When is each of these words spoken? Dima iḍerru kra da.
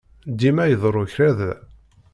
Dima 0.39 0.63
iḍerru 0.67 1.05
kra 1.13 1.29
da. 1.37 1.51